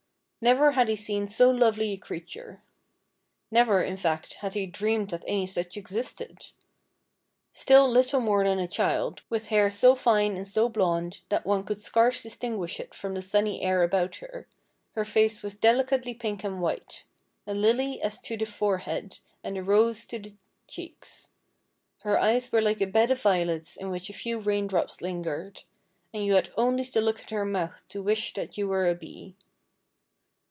Never 0.43 0.71
had 0.71 0.87
he 0.89 0.95
seen 0.95 1.27
so 1.27 1.51
lovely 1.51 1.91
a 1.91 1.97
creature. 1.97 2.63
Never, 3.51 3.83
in 3.83 3.95
fact, 3.95 4.33
had 4.41 4.55
he 4.55 4.65
dreamed 4.65 5.11
that 5.11 5.23
any 5.27 5.45
such 5.45 5.77
existed. 5.77 6.47
Still 7.53 7.87
little 7.87 8.19
more 8.19 8.43
than 8.43 8.57
a 8.57 8.67
child, 8.67 9.21
with 9.29 9.49
hair 9.49 9.69
so 9.69 9.93
fine 9.93 10.35
and 10.35 10.47
so 10.47 10.67
blond 10.67 11.19
that 11.29 11.45
one 11.45 11.63
could 11.63 11.79
scarce 11.79 12.23
distinguish 12.23 12.79
it 12.79 12.95
from 12.95 13.13
the 13.13 13.21
sunny 13.21 13.61
air 13.61 13.83
about 13.83 14.15
her, 14.15 14.47
her 14.95 15.05
face 15.05 15.43
was 15.43 15.53
delicately 15.53 16.15
pink 16.15 16.43
and 16.43 16.59
white,— 16.59 17.03
a 17.45 17.53
lily 17.53 18.01
as 18.01 18.17
to 18.21 18.35
the 18.35 18.45
fore 18.47 18.79
head 18.79 19.19
and 19.43 19.59
a 19.59 19.63
rose 19.63 19.99
as 19.99 20.05
to 20.07 20.17
the 20.17 20.35
cheeks,— 20.67 21.29
her 22.01 22.17
eyes 22.17 22.51
were 22.51 22.63
like 22.63 22.81
a 22.81 22.87
bed 22.87 23.11
of 23.11 23.21
violets 23.21 23.75
in 23.75 23.91
which 23.91 24.09
a 24.09 24.13
few 24.13 24.39
raindrops 24.39 25.03
lingered, 25.03 25.61
and 26.11 26.25
you 26.25 26.33
had 26.33 26.49
only 26.57 26.83
to 26.83 26.99
look 26.99 27.19
at 27.19 27.29
her 27.29 27.45
mouth 27.45 27.83
to 27.89 28.01
wish 28.01 28.33
that 28.33 28.57
you 28.57 28.67
were 28.67 28.89
a 28.89 28.95
bee. 28.95 29.35